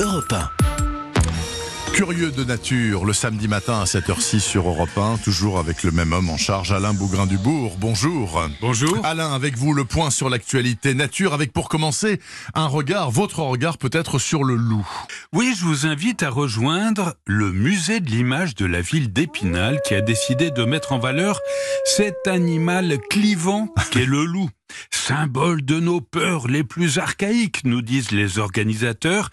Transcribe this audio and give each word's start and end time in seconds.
Europe 0.00 0.32
1. 0.32 1.92
Curieux 1.92 2.30
de 2.30 2.42
nature, 2.42 3.04
le 3.04 3.12
samedi 3.12 3.48
matin 3.48 3.82
à 3.82 3.84
7h06 3.84 4.40
sur 4.40 4.66
Europe 4.66 4.96
1, 4.96 5.18
toujours 5.18 5.58
avec 5.58 5.82
le 5.82 5.90
même 5.90 6.14
homme 6.14 6.30
en 6.30 6.38
charge, 6.38 6.72
Alain 6.72 6.94
Bougrain-Dubourg. 6.94 7.76
Bonjour. 7.78 8.42
Bonjour. 8.62 9.04
Alain, 9.04 9.34
avec 9.34 9.58
vous 9.58 9.74
le 9.74 9.84
point 9.84 10.10
sur 10.10 10.30
l'actualité 10.30 10.94
nature, 10.94 11.34
avec 11.34 11.52
pour 11.52 11.68
commencer 11.68 12.18
un 12.54 12.66
regard, 12.66 13.10
votre 13.10 13.40
regard 13.40 13.76
peut-être 13.76 14.18
sur 14.18 14.42
le 14.42 14.54
loup. 14.54 14.88
Oui, 15.34 15.52
je 15.54 15.66
vous 15.66 15.84
invite 15.84 16.22
à 16.22 16.30
rejoindre 16.30 17.16
le 17.26 17.52
musée 17.52 18.00
de 18.00 18.08
l'image 18.08 18.54
de 18.54 18.64
la 18.64 18.80
ville 18.80 19.12
d'Épinal 19.12 19.82
qui 19.84 19.94
a 19.94 20.00
décidé 20.00 20.50
de 20.50 20.64
mettre 20.64 20.92
en 20.92 20.98
valeur 20.98 21.38
cet 21.84 22.26
animal 22.26 22.96
clivant 23.10 23.68
qu'est 23.90 24.06
le 24.06 24.24
loup. 24.24 24.48
Symbole 24.90 25.62
de 25.64 25.80
nos 25.80 26.00
peurs 26.00 26.48
les 26.48 26.64
plus 26.64 26.98
archaïques, 26.98 27.64
nous 27.64 27.82
disent 27.82 28.12
les 28.12 28.38
organisateurs, 28.38 29.30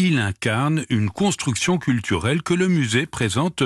il 0.00 0.18
incarne 0.18 0.86
une 0.88 1.10
construction 1.10 1.76
culturelle 1.76 2.42
que 2.42 2.54
le 2.54 2.68
musée 2.68 3.04
présente 3.04 3.62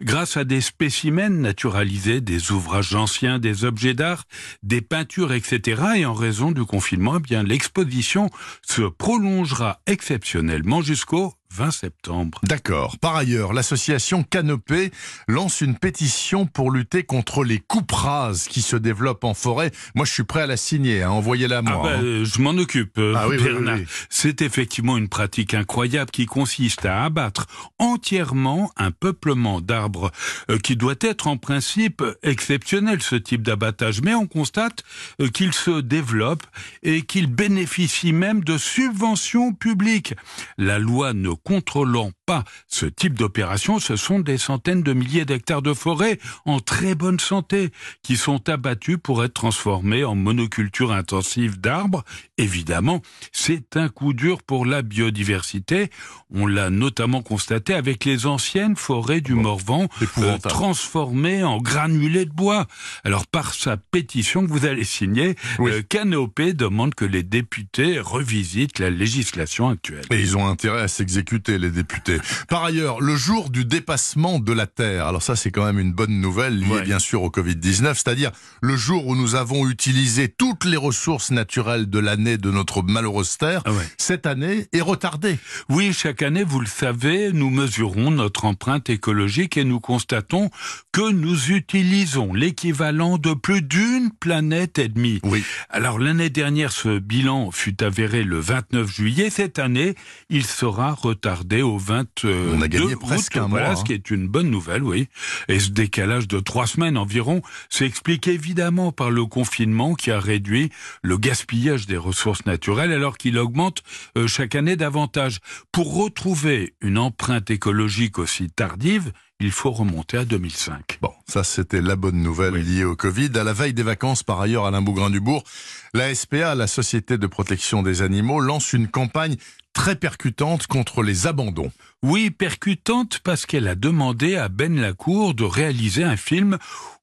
grâce 0.00 0.36
à 0.36 0.42
des 0.42 0.60
spécimens 0.60 1.28
naturalisés, 1.28 2.20
des 2.20 2.50
ouvrages 2.50 2.94
anciens, 2.96 3.38
des 3.38 3.64
objets 3.64 3.94
d'art, 3.94 4.24
des 4.64 4.80
peintures, 4.80 5.32
etc. 5.32 5.82
Et 5.96 6.04
en 6.04 6.12
raison 6.12 6.50
du 6.50 6.64
confinement, 6.64 7.18
eh 7.30 7.42
l'exposition 7.44 8.30
se 8.62 8.82
prolongera 8.82 9.80
exceptionnellement 9.86 10.82
jusqu'au 10.82 11.34
20 11.52 11.70
septembre. 11.70 12.40
D'accord. 12.44 12.98
Par 12.98 13.16
ailleurs, 13.16 13.52
l'association 13.52 14.22
Canopée 14.22 14.90
lance 15.28 15.60
une 15.60 15.76
pétition 15.76 16.46
pour 16.46 16.70
lutter 16.70 17.02
contre 17.04 17.44
les 17.44 17.58
coupes 17.58 17.92
rases 17.92 18.46
qui 18.48 18.62
se 18.62 18.76
développent 18.76 19.24
en 19.24 19.34
forêt. 19.34 19.70
Moi, 19.94 20.04
je 20.04 20.12
suis 20.12 20.24
prêt 20.24 20.42
à 20.42 20.46
la 20.46 20.56
signer. 20.56 21.02
Hein. 21.02 21.10
Envoyez-la 21.10 21.62
moi. 21.62 21.80
Ah 21.80 21.82
bah, 21.82 21.92
hein. 21.96 22.02
euh, 22.02 22.24
je 22.24 22.40
m'en 22.40 22.50
occupe, 22.50 22.98
euh, 22.98 23.14
Ah 23.16 23.28
oui, 23.28 23.36
oui, 23.38 23.44
Bernard. 23.44 23.76
oui, 23.76 23.82
oui. 23.82 24.06
C'est 24.10 24.42
effectivement 24.42 24.96
une 24.96 25.08
pratique 25.08 25.54
incroyable 25.54 26.10
qui 26.10 26.26
consiste 26.26 26.84
à 26.84 27.04
abattre 27.04 27.46
entièrement 27.78 28.70
un 28.76 28.90
peuplement 28.90 29.60
d'arbres 29.60 30.10
euh, 30.50 30.58
qui 30.58 30.76
doit 30.76 30.94
être 31.00 31.26
en 31.26 31.36
principe 31.36 32.02
exceptionnel, 32.22 33.02
ce 33.02 33.16
type 33.16 33.42
d'abattage. 33.42 34.02
Mais 34.02 34.14
on 34.14 34.26
constate 34.26 34.82
euh, 35.20 35.28
qu'il 35.28 35.52
se 35.52 35.80
développe 35.80 36.42
et 36.82 37.02
qu'il 37.02 37.26
bénéficie 37.28 38.12
même 38.12 38.42
de 38.44 38.58
subventions 38.58 39.52
publiques. 39.52 40.14
La 40.58 40.78
loi 40.78 41.12
ne 41.12 41.30
contrôlant 41.46 42.10
pas 42.26 42.42
ce 42.66 42.86
type 42.86 43.14
d'opération, 43.14 43.78
ce 43.78 43.94
sont 43.94 44.18
des 44.18 44.36
centaines 44.36 44.82
de 44.82 44.92
milliers 44.92 45.24
d'hectares 45.24 45.62
de 45.62 45.72
forêt 45.72 46.18
en 46.44 46.58
très 46.58 46.96
bonne 46.96 47.20
santé 47.20 47.70
qui 48.02 48.16
sont 48.16 48.48
abattus 48.48 48.96
pour 49.00 49.22
être 49.24 49.32
transformés 49.34 50.02
en 50.02 50.16
monoculture 50.16 50.90
intensive 50.92 51.60
d'arbres. 51.60 52.02
Évidemment, 52.36 53.00
c'est 53.30 53.76
un 53.76 53.88
coup 53.88 54.12
dur 54.12 54.42
pour 54.42 54.66
la 54.66 54.82
biodiversité. 54.82 55.90
On 56.34 56.46
l'a 56.48 56.68
notamment 56.70 57.22
constaté 57.22 57.74
avec 57.74 58.04
les 58.04 58.26
anciennes 58.26 58.74
forêts 58.74 59.20
du 59.20 59.34
Morvan, 59.34 59.86
euh, 60.18 60.38
transformées 60.38 61.44
en 61.44 61.58
granulés 61.58 62.24
de 62.24 62.32
bois. 62.32 62.66
Alors, 63.04 63.24
par 63.28 63.54
sa 63.54 63.76
pétition 63.76 64.44
que 64.44 64.50
vous 64.50 64.66
allez 64.66 64.82
signer, 64.84 65.36
Oui. 65.60 65.70
euh, 65.70 65.82
Canopée 65.88 66.54
demande 66.54 66.96
que 66.96 67.04
les 67.04 67.22
députés 67.22 68.00
revisitent 68.00 68.80
la 68.80 68.90
législation 68.90 69.68
actuelle. 69.68 70.04
Et 70.10 70.18
ils 70.20 70.36
ont 70.36 70.46
intérêt 70.48 70.80
à 70.82 70.88
s'exécuter, 70.88 71.25
les 71.32 71.70
députés. 71.70 72.18
Par 72.48 72.64
ailleurs, 72.64 73.00
le 73.00 73.16
jour 73.16 73.50
du 73.50 73.64
dépassement 73.64 74.38
de 74.38 74.52
la 74.52 74.66
Terre, 74.66 75.06
alors 75.06 75.22
ça 75.22 75.36
c'est 75.36 75.50
quand 75.50 75.64
même 75.64 75.78
une 75.78 75.92
bonne 75.92 76.20
nouvelle 76.20 76.58
liée 76.60 76.66
Ouais. 76.66 76.82
bien 76.82 76.98
sûr 76.98 77.22
au 77.22 77.30
Covid-19, 77.30 77.94
c'est-à-dire 77.94 78.30
le 78.60 78.76
jour 78.76 79.06
où 79.06 79.16
nous 79.16 79.34
avons 79.34 79.68
utilisé 79.68 80.28
toutes 80.28 80.64
les 80.64 80.76
ressources 80.76 81.30
naturelles 81.30 81.88
de 81.88 81.98
l'année 81.98 82.36
de 82.38 82.50
notre 82.50 82.82
malheureuse 82.82 83.36
Terre, 83.38 83.62
Ah 83.64 83.72
ouais. 83.72 83.84
cette 83.98 84.26
année 84.26 84.66
est 84.72 84.80
retardée. 84.80 85.38
Oui, 85.68 85.92
chaque 85.92 86.22
année, 86.22 86.44
vous 86.44 86.60
le 86.60 86.66
savez, 86.66 87.32
nous 87.32 87.50
mesurons 87.50 88.10
notre 88.10 88.44
empreinte 88.44 88.90
écologique 88.90 89.56
et 89.56 89.64
nous 89.64 89.80
constatons 89.80 90.50
que 90.92 91.10
nous 91.10 91.50
utilisons 91.52 92.32
l'équivalent 92.34 93.18
de 93.18 93.34
plus 93.34 93.62
d'une 93.62 94.10
planète 94.10 94.78
et 94.78 94.88
demie. 94.88 95.20
Oui. 95.24 95.42
Alors 95.70 95.98
l'année 95.98 96.30
dernière, 96.30 96.72
ce 96.72 96.98
bilan 96.98 97.50
fut 97.50 97.82
avéré 97.82 98.22
le 98.24 98.38
29 98.40 98.90
juillet. 98.90 99.30
Cette 99.30 99.58
année, 99.58 99.94
il 100.30 100.44
sera 100.44 100.92
retardé 100.92 101.15
au 101.62 101.78
22 101.78 102.50
On 102.54 102.62
a 102.62 102.68
gagné 102.68 102.94
août. 102.94 103.00
presque 103.00 103.36
un 103.36 103.48
Voilà, 103.48 103.66
mois, 103.68 103.76
ce 103.76 103.80
hein. 103.80 103.84
qui 103.86 103.92
est 103.92 104.10
une 104.10 104.28
bonne 104.28 104.50
nouvelle, 104.50 104.82
oui. 104.82 105.08
Et 105.48 105.58
ce 105.58 105.70
décalage 105.70 106.28
de 106.28 106.40
trois 106.40 106.66
semaines 106.66 106.96
environ 106.96 107.42
s'explique 107.68 108.28
évidemment 108.28 108.92
par 108.92 109.10
le 109.10 109.24
confinement 109.26 109.94
qui 109.94 110.10
a 110.10 110.20
réduit 110.20 110.70
le 111.02 111.16
gaspillage 111.18 111.86
des 111.86 111.96
ressources 111.96 112.46
naturelles 112.46 112.92
alors 112.92 113.16
qu'il 113.18 113.38
augmente 113.38 113.82
euh, 114.16 114.26
chaque 114.26 114.54
année 114.54 114.76
davantage. 114.76 115.40
Pour 115.72 115.94
retrouver 115.94 116.74
une 116.80 116.98
empreinte 116.98 117.50
écologique 117.50 118.18
aussi 118.18 118.48
tardive, 118.50 119.12
il 119.38 119.50
faut 119.52 119.70
remonter 119.70 120.16
à 120.16 120.24
2005. 120.24 120.98
Bon, 121.02 121.12
ça 121.28 121.44
c'était 121.44 121.82
la 121.82 121.94
bonne 121.96 122.22
nouvelle 122.22 122.54
liée 122.54 122.84
au 122.84 122.96
Covid. 122.96 123.30
À 123.34 123.44
la 123.44 123.52
veille 123.52 123.74
des 123.74 123.82
vacances, 123.82 124.22
par 124.22 124.40
ailleurs, 124.40 124.64
Alain 124.64 124.80
Bougrain-Dubourg, 124.80 125.44
la 125.92 126.14
SPA, 126.14 126.54
la 126.54 126.66
Société 126.66 127.18
de 127.18 127.26
protection 127.26 127.82
des 127.82 128.00
animaux, 128.00 128.40
lance 128.40 128.72
une 128.72 128.88
campagne 128.88 129.36
très 129.76 129.94
percutante 129.94 130.66
contre 130.66 131.02
les 131.02 131.26
abandons. 131.26 131.70
Oui, 132.02 132.30
percutante 132.30 133.20
parce 133.22 133.44
qu'elle 133.44 133.68
a 133.68 133.74
demandé 133.74 134.34
à 134.34 134.48
Ben 134.48 134.80
Lacour 134.80 135.34
de 135.34 135.44
réaliser 135.44 136.02
un 136.02 136.16
film 136.16 136.56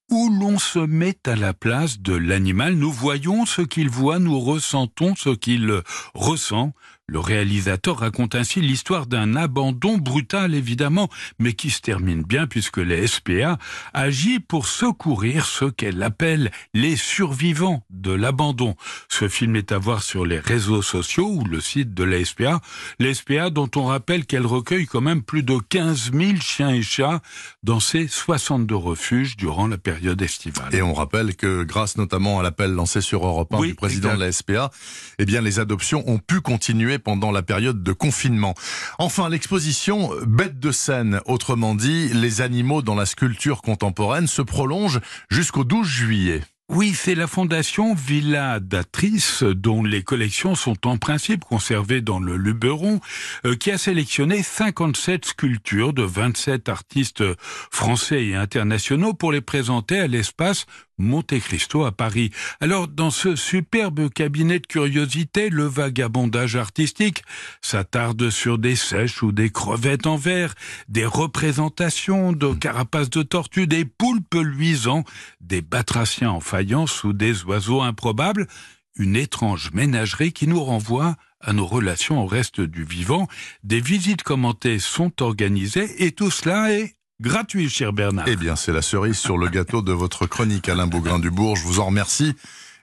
où 0.10 0.30
l'on 0.32 0.58
se 0.58 0.80
met 0.80 1.16
à 1.28 1.36
la 1.36 1.54
place 1.54 2.00
de 2.00 2.16
l'animal. 2.16 2.74
Nous 2.74 2.92
voyons 2.92 3.46
ce 3.46 3.62
qu'il 3.62 3.90
voit, 3.90 4.18
nous 4.18 4.40
ressentons 4.40 5.14
ce 5.16 5.30
qu'il 5.30 5.72
ressent. 6.16 6.74
Le 7.09 7.19
réalisateur 7.19 8.00
raconte 8.00 8.34
ainsi 8.34 8.62
l'histoire 8.62 9.08
d'un 9.08 9.36
abandon 9.36 9.97
brutal, 9.97 10.56
évidemment, 10.56 11.09
mais 11.38 11.52
qui 11.52 11.69
se 11.69 11.81
termine 11.81 12.24
bien 12.24 12.47
puisque 12.47 12.78
les 12.78 13.06
SPA 13.08 13.58
agit 13.94 14.40
pour 14.40 14.68
secourir 14.68 15.46
ceux 15.46 15.69
qu'elle 15.69 16.02
appelle 16.02 16.50
les 16.74 16.96
survivants 16.96 17.84
de 17.90 18.13
l'abandon. 18.13 18.75
Ce 19.09 19.28
film 19.28 19.58
est 19.58 19.74
à 19.74 19.80
voir 19.80 20.02
sur 20.02 20.25
les 20.25 20.40
réseaux 20.40 20.81
sociaux 20.81 21.28
ou 21.28 21.44
le 21.44 21.59
site 21.59 21.94
de 21.94 22.06
la 22.06 22.24
SPA. 22.24 22.62
L'SPA 23.00 23.50
dont 23.50 23.69
on 23.75 23.84
rappelle 23.84 24.25
qu'elle 24.25 24.46
recueille 24.46 24.86
quand 24.86 25.02
même 25.02 25.24
plus 25.24 25.44
de 25.44 25.58
15 25.58 26.13
000 26.13 26.38
chiens 26.40 26.69
et 26.69 26.81
chats 26.81 27.22
dans 27.63 27.81
ses 27.81 28.08
62 28.08 28.74
refuges 28.75 29.36
durant 29.36 29.68
la 29.68 29.78
période 29.78 30.22
estivale. 30.22 30.74
Et 30.74 30.81
on 30.81 30.94
rappelle 30.94 31.36
que 31.36 31.63
grâce 31.63 31.97
notamment 31.97 32.40
à 32.40 32.44
l'appel 32.44 32.72
lancé 32.72 33.02
sur 33.02 33.28
Europe 33.28 33.53
1 33.53 33.58
Oui, 33.58 33.68
du 33.68 33.75
président 33.75 34.13
exact. 34.13 34.19
de 34.19 34.24
la 34.24 34.31
SPA, 34.31 34.72
eh 35.19 35.25
bien 35.25 35.42
les 35.42 35.59
adoptions 35.59 36.09
ont 36.09 36.18
pu 36.18 36.40
continuer 36.40 36.93
pendant 37.00 37.31
la 37.31 37.42
période 37.42 37.84
de 37.84 37.94
confinement. 37.94 38.54
Enfin, 39.00 39.30
l'exposition 39.30 40.12
Bêtes 40.26 40.59
de 40.59 40.72
scène, 40.72 41.22
autrement 41.26 41.76
dit, 41.76 42.09
les 42.09 42.42
animaux 42.42 42.81
dans 42.81 42.96
la 42.96 43.06
sculpture 43.06 43.62
contemporaine, 43.62 44.28
se 44.28 44.42
prolonge 44.42 45.00
jusqu'au 45.30 45.64
12 45.64 45.88
juillet. 45.88 46.42
Oui, 46.70 46.94
c'est 46.96 47.14
la 47.14 47.28
fondation 47.28 47.94
Villa 47.94 48.62
d'Atrice, 48.62 49.44
dont 49.44 49.84
les 49.84 50.02
collections 50.02 50.56
sont 50.56 50.88
en 50.88 50.98
principe 50.98 51.44
conservées 51.44 52.02
dans 52.02 52.20
le 52.20 52.38
Luberon, 52.38 53.02
euh, 53.46 53.56
qui 53.56 53.70
a 53.70 53.78
sélectionné 53.78 54.42
57 54.42 55.25
sculptures 55.25 55.94
de 55.94 56.04
27 56.04 56.70
artistes 56.70 57.24
français 57.70 58.25
et 58.28 58.36
internationaux 58.36 59.14
pour 59.14 59.34
les 59.34 59.42
présenter 59.42 60.00
à 60.00 60.08
l'espace 60.08 60.66
Monte 60.98 61.40
Cristo 61.40 61.86
à 61.86 61.92
Paris. 61.92 62.31
Alors, 62.59 62.88
dans 62.88 63.09
ce 63.09 63.36
superbe 63.36 64.09
cabinet 64.09 64.59
de 64.59 64.68
curiosités, 64.68 65.50
le 65.50 65.66
vagabondage 65.66 66.56
artistique 66.56 67.24
s'attarde 67.62 68.30
sur 68.30 68.58
des 68.58 68.76
sèches 68.76 69.24
ou 69.24 69.31
des 69.31 69.50
crevettes 69.50 70.08
en 70.08 70.18
verre, 70.18 70.54
des 70.90 71.06
représentations 71.06 72.31
de 72.31 72.54
carapaces 72.54 73.09
de 73.09 73.24
tortues, 73.24 73.68
des 73.68 73.86
poulpes 73.86 74.36
luisants, 74.36 75.04
des 75.42 75.62
batraciens 75.62 76.31
en 76.31 76.40
faïence 76.40 77.04
ou 77.04 77.14
des 77.14 77.44
oiseaux 77.44 77.81
improbables, 77.81 78.48
une 78.96 79.16
étrange 79.16 79.72
ménagerie 79.74 80.34
qui 80.34 80.48
nous 80.48 80.64
renvoie 80.64 81.16
à 81.42 81.54
nos 81.54 81.66
relations 81.66 82.24
au 82.24 82.28
reste 82.28 82.62
du 82.62 82.84
vivant. 82.84 83.28
Des 83.64 83.81
visites 83.81 84.24
commentées 84.24 84.80
sont 84.80 85.22
organisées 85.22 86.06
et 86.06 86.12
tout 86.12 86.31
cela 86.31 86.72
est 86.72 86.95
gratuit, 87.24 87.70
cher 87.70 87.94
Bernard. 87.94 88.28
Eh 88.28 88.36
bien, 88.36 88.56
c'est 88.56 88.74
la 88.74 88.84
cerise 88.84 89.18
sur 89.18 89.38
le 89.38 89.48
gâteau 89.48 89.81
de 89.81 89.94
votre 89.94 90.28
chronique, 90.28 90.70
Alain 90.70 90.88
Bougrain-Dubourg. 90.88 91.56
Je 91.56 91.64
vous 91.64 91.80
en 91.80 91.86
remercie 91.86 92.36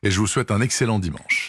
et 0.02 0.10
je 0.10 0.18
vous 0.18 0.26
souhaite 0.26 0.50
un 0.50 0.60
excellent 0.60 0.98
dimanche. 0.98 1.38